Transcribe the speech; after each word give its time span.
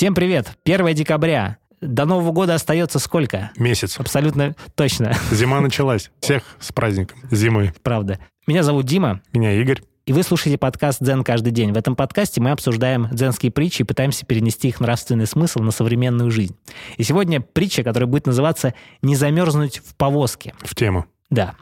Всем 0.00 0.14
привет! 0.14 0.56
1 0.64 0.94
декабря. 0.94 1.58
До 1.82 2.06
Нового 2.06 2.32
года 2.32 2.54
остается 2.54 2.98
сколько? 2.98 3.50
Месяц. 3.58 4.00
Абсолютно 4.00 4.56
точно. 4.74 5.12
Зима 5.30 5.60
началась. 5.60 6.10
Всех 6.20 6.42
с 6.58 6.72
праздником. 6.72 7.18
Зимы. 7.30 7.74
Правда. 7.82 8.18
Меня 8.46 8.62
зовут 8.62 8.86
Дима. 8.86 9.20
Меня 9.34 9.52
Игорь. 9.52 9.82
И 10.06 10.14
вы 10.14 10.22
слушаете 10.22 10.56
подкаст 10.56 11.02
«Дзен 11.02 11.22
каждый 11.22 11.52
день». 11.52 11.72
В 11.72 11.76
этом 11.76 11.96
подкасте 11.96 12.40
мы 12.40 12.52
обсуждаем 12.52 13.08
дзенские 13.12 13.52
притчи 13.52 13.82
и 13.82 13.84
пытаемся 13.84 14.24
перенести 14.24 14.68
их 14.68 14.80
нравственный 14.80 15.26
смысл 15.26 15.60
на 15.60 15.70
современную 15.70 16.30
жизнь. 16.30 16.56
И 16.96 17.02
сегодня 17.02 17.42
притча, 17.42 17.82
которая 17.82 18.08
будет 18.08 18.26
называться 18.26 18.72
«Не 19.02 19.16
замерзнуть 19.16 19.82
в 19.84 19.94
повозке». 19.96 20.54
В 20.62 20.74
тему. 20.74 21.04
Да. 21.28 21.56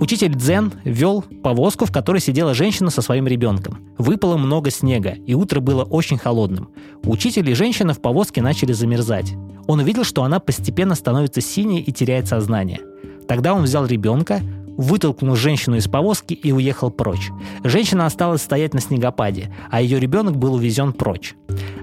Учитель 0.00 0.34
Дзен 0.34 0.72
вел 0.82 1.22
повозку, 1.42 1.84
в 1.84 1.92
которой 1.92 2.22
сидела 2.22 2.54
женщина 2.54 2.88
со 2.88 3.02
своим 3.02 3.26
ребенком. 3.26 3.86
Выпало 3.98 4.38
много 4.38 4.70
снега, 4.70 5.10
и 5.10 5.34
утро 5.34 5.60
было 5.60 5.84
очень 5.84 6.16
холодным. 6.16 6.70
Учитель 7.04 7.50
и 7.50 7.54
женщина 7.54 7.92
в 7.92 8.00
повозке 8.00 8.40
начали 8.40 8.72
замерзать. 8.72 9.34
Он 9.66 9.80
увидел, 9.80 10.04
что 10.04 10.24
она 10.24 10.40
постепенно 10.40 10.94
становится 10.94 11.42
синей 11.42 11.80
и 11.82 11.92
теряет 11.92 12.28
сознание. 12.28 12.80
Тогда 13.28 13.52
он 13.52 13.64
взял 13.64 13.84
ребенка, 13.84 14.40
вытолкнул 14.78 15.36
женщину 15.36 15.76
из 15.76 15.86
повозки 15.86 16.32
и 16.32 16.50
уехал 16.50 16.90
прочь. 16.90 17.30
Женщина 17.62 18.06
осталась 18.06 18.40
стоять 18.40 18.72
на 18.72 18.80
снегопаде, 18.80 19.54
а 19.70 19.82
ее 19.82 20.00
ребенок 20.00 20.34
был 20.34 20.54
увезен 20.54 20.94
прочь. 20.94 21.34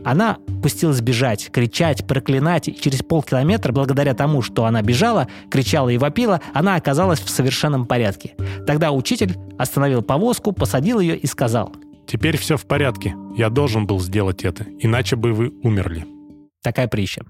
Она 0.07 0.37
пустилась 0.63 1.01
бежать, 1.01 1.51
кричать, 1.51 2.07
проклинать, 2.07 2.69
и 2.69 2.75
через 2.79 3.03
полкилометра, 3.03 3.73
благодаря 3.73 4.13
тому, 4.13 4.41
что 4.41 4.63
она 4.63 4.81
бежала, 4.81 5.27
кричала 5.51 5.89
и 5.89 5.97
вопила, 5.97 6.39
она 6.53 6.75
оказалась 6.75 7.19
в 7.19 7.29
совершенном 7.29 7.85
порядке. 7.85 8.33
Тогда 8.65 8.93
учитель 8.93 9.35
остановил 9.59 10.01
повозку, 10.01 10.53
посадил 10.53 11.01
ее 11.01 11.17
и 11.17 11.27
сказал. 11.27 11.75
«Теперь 12.07 12.37
все 12.37 12.55
в 12.55 12.65
порядке. 12.65 13.17
Я 13.35 13.49
должен 13.49 13.85
был 13.85 13.99
сделать 13.99 14.45
это, 14.45 14.65
иначе 14.79 15.17
бы 15.17 15.33
вы 15.33 15.49
умерли». 15.61 16.07
Такая 16.63 16.87
притча. 16.87 17.25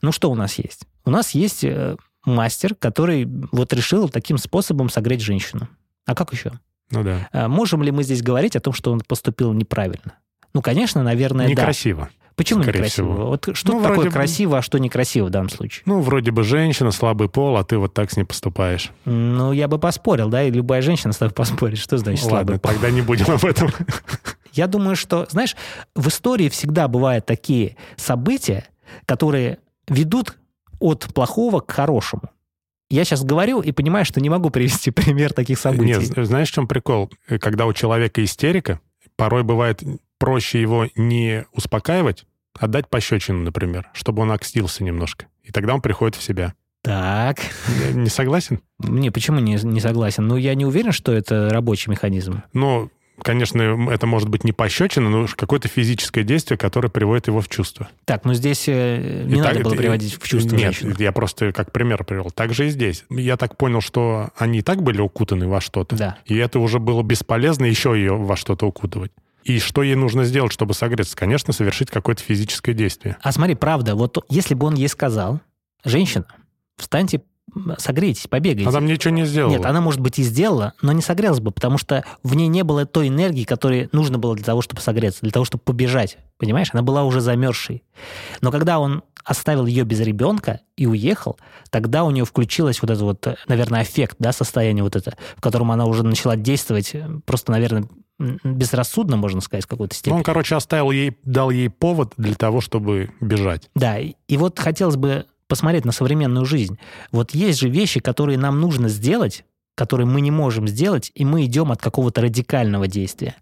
Ну 0.00 0.12
что 0.12 0.30
у 0.30 0.34
нас 0.34 0.54
есть? 0.54 0.86
У 1.04 1.10
нас 1.10 1.32
есть 1.32 1.62
э, 1.62 1.96
мастер, 2.24 2.74
который 2.74 3.28
вот 3.52 3.74
решил 3.74 4.08
таким 4.08 4.38
способом 4.38 4.88
согреть 4.88 5.20
женщину. 5.20 5.68
А 6.06 6.14
как 6.14 6.32
еще? 6.32 6.52
Ну 6.90 7.02
да. 7.02 7.28
А 7.32 7.48
можем 7.48 7.82
ли 7.82 7.90
мы 7.90 8.02
здесь 8.02 8.22
говорить 8.22 8.56
о 8.56 8.60
том, 8.60 8.72
что 8.72 8.92
он 8.92 9.02
поступил 9.02 9.52
неправильно? 9.52 10.14
Ну, 10.56 10.62
конечно, 10.62 11.02
наверное, 11.02 11.48
Некрасиво. 11.48 12.04
да. 12.04 12.08
Почему 12.34 12.62
скорее 12.62 12.78
некрасиво? 12.78 13.12
всего. 13.14 13.26
Вот 13.28 13.48
что 13.54 13.72
Ну, 13.74 13.82
такое 13.82 14.06
бы- 14.06 14.10
красиво, 14.10 14.58
а 14.58 14.62
что 14.62 14.78
некрасиво 14.78 15.26
в 15.26 15.30
данном 15.30 15.50
случае? 15.50 15.82
Ну, 15.86 16.00
вроде 16.00 16.30
бы 16.30 16.44
женщина, 16.44 16.90
слабый 16.92 17.28
пол, 17.28 17.56
а 17.58 17.64
ты 17.64 17.76
вот 17.78 17.92
так 17.92 18.10
с 18.10 18.16
ней 18.16 18.24
поступаешь. 18.24 18.90
Ну, 19.04 19.52
я 19.52 19.68
бы 19.68 19.78
поспорил, 19.78 20.28
да, 20.30 20.42
и 20.44 20.50
любая 20.50 20.80
женщина 20.82 21.12
с 21.12 21.18
тобой 21.18 21.34
поспорит. 21.34 21.76
Что 21.78 21.98
значит 21.98 22.20
слабый 22.24 22.54
Ладно, 22.54 22.58
пол? 22.58 22.72
тогда 22.72 22.90
не 22.90 23.02
будем 23.02 23.30
об 23.30 23.44
этом. 23.44 23.70
Я 24.52 24.66
думаю, 24.66 24.96
что, 24.96 25.26
знаешь, 25.30 25.56
в 25.94 26.08
истории 26.08 26.48
всегда 26.48 26.88
бывают 26.88 27.26
такие 27.26 27.76
события, 27.96 28.66
которые 29.04 29.58
ведут 29.88 30.36
от 30.78 31.04
плохого 31.14 31.60
к 31.60 31.70
хорошему. 31.70 32.22
Я 32.88 33.04
сейчас 33.04 33.24
говорю 33.24 33.60
и 33.60 33.72
понимаю, 33.72 34.04
что 34.04 34.20
не 34.20 34.30
могу 34.30 34.48
привести 34.50 34.90
пример 34.90 35.32
таких 35.32 35.58
событий. 35.58 35.98
Нет, 36.14 36.26
знаешь, 36.26 36.50
в 36.50 36.54
чем 36.54 36.66
прикол? 36.68 37.10
Когда 37.40 37.66
у 37.66 37.72
человека 37.72 38.22
истерика, 38.24 38.80
порой 39.16 39.42
бывает 39.42 39.82
проще 40.18 40.60
его 40.60 40.88
не 40.96 41.44
успокаивать, 41.52 42.24
а 42.58 42.66
дать 42.66 42.88
пощечину, 42.88 43.40
например, 43.40 43.88
чтобы 43.92 44.22
он 44.22 44.32
окстился 44.32 44.82
немножко. 44.84 45.26
И 45.42 45.52
тогда 45.52 45.74
он 45.74 45.80
приходит 45.80 46.16
в 46.16 46.22
себя. 46.22 46.54
Так, 46.82 47.38
Не- 47.94 48.08
согласен? 48.08 48.60
не, 48.78 49.10
почему 49.10 49.40
не, 49.40 49.54
не 49.62 49.80
согласен? 49.80 50.26
Ну, 50.26 50.36
я 50.36 50.54
не 50.54 50.64
уверен, 50.64 50.92
что 50.92 51.12
это 51.12 51.48
рабочий 51.50 51.90
механизм. 51.90 52.42
Ну, 52.52 52.90
конечно, 53.22 53.90
это 53.90 54.06
может 54.06 54.28
быть 54.28 54.44
не 54.44 54.52
пощечина, 54.52 55.10
но 55.10 55.26
какое-то 55.34 55.66
физическое 55.66 56.22
действие, 56.22 56.56
которое 56.58 56.88
приводит 56.88 57.26
его 57.26 57.40
в 57.40 57.48
чувство. 57.48 57.88
Так, 58.04 58.24
ну 58.24 58.34
здесь 58.34 58.64
э, 58.68 59.24
не 59.26 59.34
И 59.34 59.40
надо 59.40 59.54
так- 59.54 59.62
было 59.64 59.74
и- 59.74 59.78
приводить 59.78 60.14
в 60.22 60.28
чувство 60.28 60.52
Нет, 60.54 60.74
женщину. 60.76 60.94
я 60.98 61.10
просто 61.10 61.52
как 61.52 61.72
пример 61.72 62.04
привел. 62.04 62.30
Так 62.30 62.54
же 62.54 62.66
и 62.68 62.70
здесь. 62.70 63.04
Я 63.10 63.36
так 63.36 63.56
понял, 63.56 63.80
что 63.80 64.30
они 64.38 64.60
и 64.60 64.62
так 64.62 64.80
были 64.82 65.00
укутаны 65.00 65.48
во 65.48 65.60
что-то. 65.60 65.96
Да. 65.96 66.18
И 66.26 66.36
это 66.36 66.60
уже 66.60 66.78
было 66.78 67.02
бесполезно 67.02 67.64
еще 67.64 67.94
ее 67.96 68.16
во 68.16 68.36
что-то 68.36 68.66
укутывать. 68.66 69.10
И 69.46 69.60
что 69.60 69.84
ей 69.84 69.94
нужно 69.94 70.24
сделать, 70.24 70.52
чтобы 70.52 70.74
согреться? 70.74 71.16
Конечно, 71.16 71.52
совершить 71.52 71.88
какое-то 71.88 72.20
физическое 72.20 72.72
действие. 72.74 73.16
А 73.22 73.30
смотри, 73.30 73.54
правда, 73.54 73.94
вот 73.94 74.24
если 74.28 74.54
бы 74.54 74.66
он 74.66 74.74
ей 74.74 74.88
сказал, 74.88 75.40
женщина, 75.84 76.26
встаньте, 76.76 77.22
согрейтесь, 77.78 78.26
побегайте. 78.26 78.64
Она 78.68 78.72
там 78.72 78.86
ничего 78.86 79.14
не 79.14 79.24
сделала. 79.24 79.50
Нет, 79.52 79.64
она, 79.64 79.80
может 79.80 80.00
быть, 80.00 80.18
и 80.18 80.22
сделала, 80.22 80.74
но 80.82 80.92
не 80.92 81.02
согрелась 81.02 81.40
бы, 81.40 81.50
потому 81.50 81.78
что 81.78 82.04
в 82.22 82.34
ней 82.34 82.48
не 82.48 82.62
было 82.64 82.86
той 82.86 83.08
энергии, 83.08 83.44
которой 83.44 83.88
нужно 83.92 84.18
было 84.18 84.34
для 84.34 84.44
того, 84.44 84.62
чтобы 84.62 84.80
согреться, 84.80 85.20
для 85.22 85.30
того, 85.30 85.44
чтобы 85.44 85.62
побежать. 85.64 86.18
Понимаешь? 86.38 86.68
Она 86.72 86.82
была 86.82 87.04
уже 87.04 87.20
замерзшей. 87.20 87.82
Но 88.40 88.50
когда 88.52 88.78
он 88.78 89.02
оставил 89.24 89.66
ее 89.66 89.84
без 89.84 90.00
ребенка 90.00 90.60
и 90.76 90.86
уехал, 90.86 91.38
тогда 91.70 92.04
у 92.04 92.10
нее 92.10 92.24
включилось 92.24 92.80
вот 92.82 92.90
это 92.90 93.04
вот, 93.04 93.26
наверное, 93.48 93.82
эффект, 93.82 94.16
да, 94.18 94.32
состояние 94.32 94.84
вот 94.84 94.94
это, 94.94 95.16
в 95.36 95.40
котором 95.40 95.72
она 95.72 95.86
уже 95.86 96.04
начала 96.04 96.36
действовать 96.36 96.90
э, 96.94 97.08
просто, 97.24 97.50
наверное, 97.50 97.88
безрассудно, 98.44 99.16
можно 99.16 99.40
сказать, 99.40 99.64
в 99.64 99.68
какой-то 99.68 99.94
Ну, 99.94 99.98
степени. 99.98 100.14
он, 100.18 100.22
короче, 100.22 100.54
оставил 100.56 100.90
ей, 100.90 101.16
дал 101.24 101.50
ей 101.50 101.68
повод 101.68 102.12
для 102.16 102.34
того, 102.34 102.60
чтобы 102.60 103.10
бежать. 103.20 103.68
Да, 103.74 103.98
и 103.98 104.36
вот 104.36 104.58
хотелось 104.58 104.96
бы 104.96 105.26
посмотреть 105.48 105.84
на 105.84 105.92
современную 105.92 106.44
жизнь. 106.44 106.78
Вот 107.12 107.32
есть 107.32 107.60
же 107.60 107.68
вещи, 107.68 108.00
которые 108.00 108.38
нам 108.38 108.60
нужно 108.60 108.88
сделать, 108.88 109.44
которые 109.74 110.06
мы 110.06 110.20
не 110.20 110.30
можем 110.30 110.66
сделать, 110.66 111.12
и 111.14 111.24
мы 111.24 111.44
идем 111.44 111.70
от 111.70 111.80
какого-то 111.80 112.22
радикального 112.22 112.86
действия. 112.86 113.36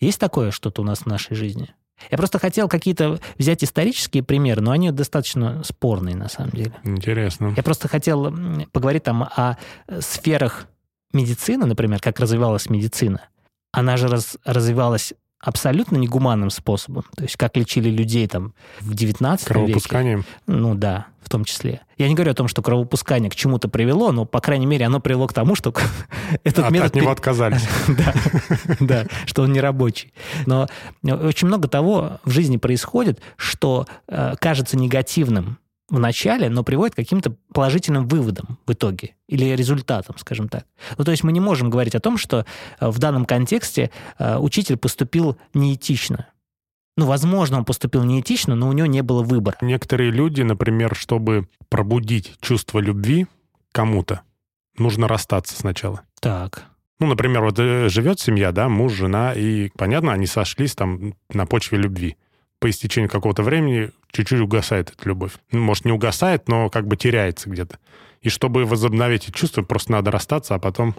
Есть 0.00 0.20
такое 0.20 0.50
что-то 0.50 0.82
у 0.82 0.84
нас 0.84 1.00
в 1.00 1.06
нашей 1.06 1.34
жизни? 1.34 1.74
Я 2.10 2.18
просто 2.18 2.38
хотел 2.38 2.68
какие-то 2.68 3.18
взять 3.38 3.64
исторические 3.64 4.22
примеры, 4.22 4.60
но 4.62 4.70
они 4.70 4.92
достаточно 4.92 5.62
спорные 5.64 6.14
на 6.14 6.28
самом 6.28 6.50
деле. 6.50 6.72
Интересно. 6.84 7.52
Я 7.56 7.62
просто 7.62 7.88
хотел 7.88 8.32
поговорить 8.72 9.02
там 9.02 9.24
о 9.24 9.56
сферах 10.00 10.68
медицины, 11.12 11.66
например, 11.66 12.00
как 12.00 12.20
развивалась 12.20 12.70
медицина. 12.70 13.22
Она 13.72 13.96
же 13.96 14.08
раз- 14.08 14.38
развивалась 14.44 15.12
абсолютно 15.40 15.96
негуманным 15.96 16.50
способом. 16.50 17.04
То 17.16 17.22
есть 17.22 17.36
как 17.36 17.56
лечили 17.56 17.90
людей 17.90 18.26
там 18.26 18.54
в 18.80 18.94
19 18.94 19.46
веке. 19.46 19.54
Кровопусканием. 19.54 20.24
Ну 20.46 20.74
да, 20.74 21.06
в 21.22 21.28
том 21.28 21.44
числе. 21.44 21.82
Я 21.96 22.08
не 22.08 22.14
говорю 22.14 22.32
о 22.32 22.34
том, 22.34 22.48
что 22.48 22.62
кровопускание 22.62 23.30
к 23.30 23.34
чему-то 23.34 23.68
привело, 23.68 24.12
но, 24.12 24.24
по 24.24 24.40
крайней 24.40 24.66
мере, 24.66 24.86
оно 24.86 25.00
привело 25.00 25.26
к 25.26 25.32
тому, 25.32 25.54
что 25.54 25.74
этот 26.44 26.66
От, 26.66 26.70
метод... 26.70 26.88
от 26.88 26.94
него 26.96 27.10
отказались. 27.10 27.66
Да, 27.88 28.14
да, 28.80 29.06
что 29.26 29.42
он 29.42 29.52
не 29.52 29.60
рабочий. 29.60 30.12
Но 30.46 30.68
очень 31.02 31.46
много 31.46 31.68
того 31.68 32.20
в 32.24 32.30
жизни 32.30 32.56
происходит, 32.56 33.20
что 33.36 33.86
э, 34.08 34.34
кажется 34.40 34.76
негативным 34.76 35.58
в 35.88 35.98
начале, 35.98 36.50
но 36.50 36.62
приводит 36.62 36.94
к 36.94 36.96
каким-то 36.96 37.34
положительным 37.52 38.06
выводам 38.06 38.58
в 38.66 38.72
итоге 38.72 39.14
или 39.26 39.44
результатам, 39.56 40.16
скажем 40.18 40.48
так. 40.48 40.66
Ну, 40.96 41.04
то 41.04 41.10
есть 41.10 41.24
мы 41.24 41.32
не 41.32 41.40
можем 41.40 41.70
говорить 41.70 41.94
о 41.94 42.00
том, 42.00 42.18
что 42.18 42.44
э, 42.80 42.88
в 42.88 42.98
данном 42.98 43.24
контексте 43.24 43.90
э, 44.18 44.38
учитель 44.38 44.76
поступил 44.76 45.38
неэтично. 45.54 46.26
Ну, 46.96 47.06
возможно, 47.06 47.58
он 47.58 47.64
поступил 47.64 48.04
неэтично, 48.04 48.54
но 48.54 48.68
у 48.68 48.72
него 48.72 48.86
не 48.86 49.02
было 49.02 49.22
выбора. 49.22 49.56
Некоторые 49.60 50.10
люди, 50.10 50.42
например, 50.42 50.94
чтобы 50.94 51.48
пробудить 51.68 52.34
чувство 52.40 52.80
любви 52.80 53.26
кому-то, 53.72 54.22
нужно 54.76 55.08
расстаться 55.08 55.56
сначала. 55.56 56.02
Так. 56.20 56.64
Ну, 57.00 57.06
например, 57.06 57.42
вот 57.44 57.58
э, 57.58 57.88
живет 57.88 58.20
семья, 58.20 58.52
да, 58.52 58.68
муж, 58.68 58.92
жена, 58.92 59.32
и, 59.32 59.70
понятно, 59.76 60.12
они 60.12 60.26
сошлись 60.26 60.74
там 60.74 61.14
на 61.32 61.46
почве 61.46 61.78
любви. 61.78 62.16
По 62.60 62.68
истечению 62.70 63.08
какого-то 63.10 63.42
времени 63.42 63.90
чуть-чуть 64.10 64.40
угасает 64.40 64.90
эта 64.90 65.08
любовь. 65.08 65.32
Ну, 65.52 65.60
может, 65.60 65.84
не 65.84 65.92
угасает, 65.92 66.48
но 66.48 66.70
как 66.70 66.86
бы 66.86 66.96
теряется 66.96 67.48
где-то. 67.48 67.78
И 68.20 68.30
чтобы 68.30 68.64
возобновить 68.64 69.28
эти 69.28 69.32
чувства, 69.32 69.62
просто 69.62 69.92
надо 69.92 70.10
расстаться, 70.10 70.54
а 70.54 70.58
потом 70.58 70.96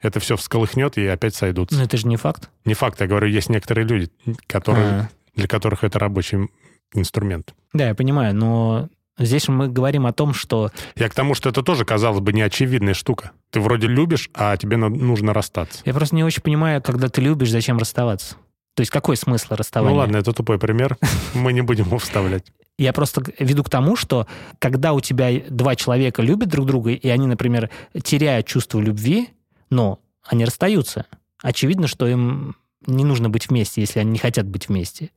это 0.00 0.18
все 0.20 0.36
всколыхнет 0.36 0.96
и 0.96 1.06
опять 1.06 1.34
сойдутся. 1.34 1.76
Но 1.76 1.84
это 1.84 1.96
же 1.96 2.06
не 2.08 2.16
факт. 2.16 2.48
Не 2.64 2.74
факт, 2.74 3.00
я 3.00 3.06
говорю, 3.06 3.26
есть 3.28 3.50
некоторые 3.50 3.86
люди, 3.86 4.10
которые, 4.46 4.86
А. 4.86 5.08
для 5.34 5.46
которых 5.46 5.84
это 5.84 5.98
рабочий 5.98 6.48
инструмент. 6.94 7.54
Да, 7.74 7.88
я 7.88 7.94
понимаю, 7.94 8.34
но 8.34 8.88
здесь 9.18 9.48
мы 9.48 9.68
говорим 9.68 10.06
о 10.06 10.12
том, 10.12 10.32
что 10.32 10.70
Я 10.96 11.08
к 11.08 11.14
тому, 11.14 11.34
что 11.34 11.48
это 11.50 11.62
тоже, 11.62 11.84
казалось 11.84 12.20
бы, 12.20 12.32
неочевидная 12.32 12.94
штука. 12.94 13.32
Ты 13.50 13.60
вроде 13.60 13.86
любишь, 13.88 14.30
а 14.34 14.56
тебе 14.56 14.76
нужно 14.78 15.32
расстаться. 15.34 15.80
я 15.84 15.92
просто 15.92 16.14
не 16.16 16.24
очень 16.24 16.42
понимаю, 16.42 16.80
когда 16.82 17.08
ты 17.08 17.20
любишь, 17.20 17.50
зачем 17.50 17.78
расставаться. 17.78 18.36
То 18.74 18.80
есть 18.80 18.90
какой 18.90 19.16
смысл 19.16 19.54
расставания? 19.54 19.94
Ну 19.94 20.00
ладно, 20.00 20.16
это 20.16 20.32
тупой 20.32 20.58
пример. 20.58 20.98
Мы 21.34 21.52
не 21.52 21.62
будем 21.62 21.86
его 21.86 21.98
вставлять. 21.98 22.44
Я 22.76 22.92
просто 22.92 23.22
веду 23.38 23.62
к 23.62 23.70
тому, 23.70 23.94
что 23.94 24.26
когда 24.58 24.92
у 24.92 25.00
тебя 25.00 25.30
два 25.48 25.76
человека 25.76 26.22
любят 26.22 26.48
друг 26.48 26.66
друга, 26.66 26.90
и 26.90 27.08
они, 27.08 27.28
например, 27.28 27.70
теряют 28.02 28.46
чувство 28.46 28.80
любви, 28.80 29.30
но 29.70 30.00
они 30.24 30.44
расстаются, 30.44 31.06
очевидно, 31.40 31.86
что 31.86 32.06
им 32.08 32.56
не 32.86 33.04
нужно 33.04 33.30
быть 33.30 33.48
вместе, 33.48 33.80
если 33.80 34.00
они 34.00 34.12
не 34.12 34.18
хотят 34.18 34.46
быть 34.46 34.68
вместе. 34.68 35.10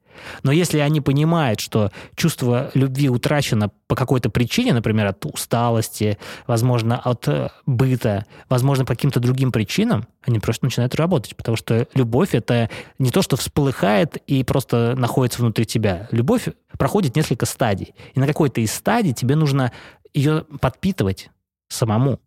Но 0.44 0.52
если 0.52 0.80
они 0.80 1.02
понимают, 1.02 1.60
что 1.60 1.92
чувство 2.16 2.72
любви 2.74 3.10
утрачено 3.10 3.72
по 3.88 3.96
какой-то 3.96 4.30
причине, 4.30 4.74
например, 4.74 5.08
от 5.08 5.26
усталости, 5.26 6.18
возможно, 6.46 7.00
от 7.00 7.28
э, 7.28 7.50
быта, 7.66 8.26
возможно, 8.50 8.86
по 8.86 8.96
каким-то 8.96 9.20
другим 9.20 9.52
причинам, 9.52 10.08
они 10.22 10.40
просто 10.40 10.66
начинают 10.66 10.96
работать, 10.96 11.36
потому 11.36 11.56
что 11.56 11.88
любовь— 11.94 12.30
это 12.36 12.70
не 13.00 13.12
то, 13.12 13.22
что 13.22 13.38
всплыхает 13.38 14.18
и 14.28 14.44
просто 14.44 14.96
находится 14.98 15.42
внутри 15.42 15.66
тебя. 15.66 16.08
Любовь 16.12 16.50
проходит 16.78 17.16
несколько 17.16 17.46
стадий. 17.46 17.94
И 18.14 18.20
на 18.20 18.28
какой-то 18.28 18.62
из 18.62 18.74
стадий 18.74 19.14
тебе 19.14 19.36
нужно 19.36 19.72
ее 20.14 20.46
подпитывать 20.60 21.30
самому. 21.70 22.20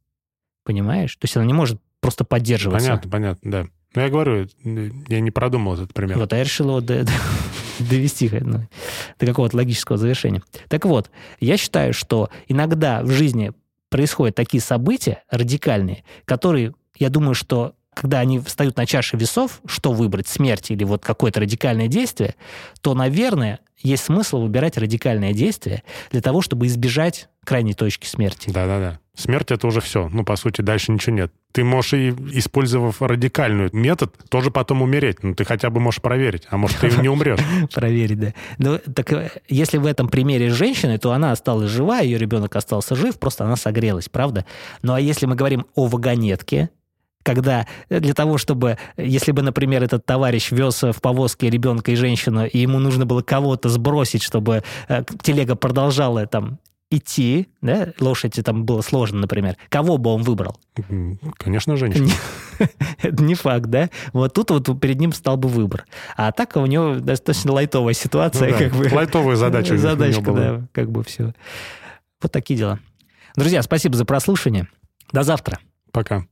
Понимаешь? 0.65 1.15
То 1.17 1.25
есть 1.25 1.37
она 1.37 1.47
не 1.47 1.53
может 1.53 1.81
просто 2.01 2.25
поддерживаться. 2.25 2.89
Понятно, 2.89 3.11
понятно, 3.11 3.51
да. 3.51 3.67
Ну, 3.95 4.03
я 4.03 4.09
говорю, 4.09 4.47
я 4.65 5.21
не 5.21 5.31
продумал 5.31 5.75
этот 5.75 5.93
пример. 5.93 6.19
Вот, 6.19 6.33
а 6.33 6.37
я 6.37 6.45
решил 6.45 6.69
его 6.69 6.81
до, 6.81 7.05
до, 7.05 7.13
довести 7.81 8.31
ну, 8.41 8.69
до 9.19 9.27
какого-то 9.27 9.57
логического 9.57 9.99
завершения. 9.99 10.43
Так 10.69 10.85
вот, 10.85 11.11
я 11.41 11.57
считаю, 11.57 11.93
что 11.93 12.31
иногда 12.47 13.03
в 13.03 13.11
жизни 13.11 13.53
происходят 13.89 14.37
такие 14.37 14.61
события 14.61 15.25
радикальные, 15.31 16.05
которые, 16.25 16.75
я 16.99 17.11
думаю, 17.11 17.35
что 17.35 17.75
когда 17.95 18.21
они 18.21 18.39
встают 18.39 18.77
на 18.77 18.87
чаше 18.87 19.17
весов, 19.17 19.61
что 19.67 19.93
выбрать, 19.93 20.29
смерть 20.29 20.71
или 20.71 20.85
вот 20.85 21.05
какое-то 21.05 21.41
радикальное 21.41 21.89
действие, 21.89 22.35
то, 22.81 22.95
наверное, 22.95 23.61
есть 23.79 24.05
смысл 24.05 24.43
выбирать 24.43 24.77
радикальное 24.77 25.33
действие 25.33 25.83
для 26.11 26.21
того, 26.21 26.43
чтобы 26.43 26.67
избежать 26.67 27.29
крайней 27.45 27.75
точки 27.75 28.07
смерти. 28.07 28.51
Да-да-да. 28.51 29.01
Смерть— 29.15 29.51
это 29.51 29.67
уже 29.67 29.81
все. 29.81 30.09
Ну, 30.09 30.25
по 30.25 30.37
сути, 30.37 30.63
дальше 30.63 30.93
ничего 30.93 31.17
нет. 31.17 31.33
Ты 31.53 31.65
можешь, 31.65 31.95
и, 31.95 32.11
использовав 32.33 33.03
радикальный 33.03 33.69
метод, 33.73 34.15
тоже 34.29 34.51
потом 34.51 34.83
умереть. 34.83 35.23
Ну, 35.23 35.35
ты 35.35 35.45
хотя 35.45 35.69
бы 35.69 35.81
можешь 35.81 36.01
проверить, 36.01 36.45
а 36.49 36.57
может, 36.57 36.79
ты 36.79 36.91
не 37.03 37.09
умрешь. 37.09 37.41
Проверить, 37.75 38.19
да. 38.19 38.35
Ну, 38.59 38.79
так 38.79 39.13
э, 39.13 39.31
если 39.49 39.79
в 39.79 39.87
этом 39.87 40.09
примере 40.09 40.51
с 40.51 40.55
женщиной, 40.55 40.99
то 40.99 41.13
она 41.13 41.33
осталась 41.33 41.71
жива, 41.71 42.01
ее 42.01 42.19
ребенок 42.19 42.55
остался 42.57 42.95
жив, 42.95 43.19
просто 43.19 43.45
она 43.45 43.57
согрелась, 43.57 44.09
правда? 44.09 44.47
Ну, 44.83 44.95
а 44.95 45.01
если 45.01 45.27
мы 45.27 45.35
говорим 45.35 45.67
о 45.75 45.87
вагонетке, 45.87 46.71
когда 47.23 47.67
для 47.89 48.15
того, 48.15 48.39
чтобы, 48.39 48.79
если 48.97 49.33
бы, 49.33 49.43
например, 49.43 49.83
этот 49.83 50.07
товарищ 50.07 50.51
вез 50.51 50.83
в 50.83 51.01
повозке 51.01 51.51
ребенка 51.51 51.93
и 51.93 51.97
женщину, 51.97 52.47
и 52.47 52.59
ему 52.59 52.79
нужно 52.79 53.07
было 53.07 53.23
кого-то 53.23 53.69
сбросить, 53.69 54.23
чтобы 54.23 54.63
э, 54.89 55.05
телега 55.23 55.55
продолжала 55.55 56.27
там 56.27 56.59
идти, 56.91 57.49
да, 57.63 57.93
лошади 58.01 58.43
там 58.43 58.65
было 58.65 58.81
сложно, 58.81 59.21
например, 59.21 59.57
кого 59.69 59.97
бы 59.97 60.11
он 60.11 60.23
выбрал? 60.23 60.59
Конечно, 61.37 61.77
женщину. 61.77 62.09
Это 63.03 63.23
не 63.23 63.35
факт, 63.35 63.67
да? 63.67 63.91
Вот 64.13 64.35
тут 64.35 64.51
вот 64.51 64.81
перед 64.81 64.99
ним 64.99 65.13
стал 65.13 65.37
бы 65.37 65.49
выбор. 65.49 65.87
А 66.17 66.33
так 66.33 66.57
у 66.57 66.67
него 66.67 66.97
достаточно 66.97 67.53
лайтовая 67.53 67.95
ситуация. 67.95 68.51
Ну, 68.51 68.59
да, 68.59 68.65
как 68.65 68.73
бы, 68.73 68.89
лайтовая 68.93 69.37
задача. 69.37 69.79
Задачка, 69.79 70.33
да, 70.33 70.63
как 70.73 70.91
бы 70.91 71.05
все. 71.05 71.33
Вот 72.21 72.33
такие 72.33 72.59
дела. 72.59 72.81
Друзья, 73.37 73.63
спасибо 73.63 73.97
за 73.97 74.05
прослушивание. 74.05 74.67
До 75.13 75.23
завтра. 75.23 75.61
Пока. 75.93 76.27